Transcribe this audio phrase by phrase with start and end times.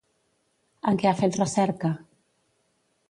[0.91, 1.93] En què ha fet recerca?